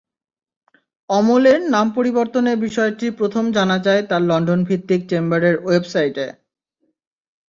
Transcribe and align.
অমলের 1.09 1.59
নাম 1.69 1.87
পরিবর্তনের 1.97 2.57
বিষয়টি 2.57 3.05
প্রথম 3.19 3.43
জানা 3.51 3.77
যায় 3.79 4.01
তাঁর 4.09 4.21
লন্ডনভিত্তিক 4.21 5.01
চেম্বারের 5.09 5.55
ওয়েবসাইটে। 5.59 6.25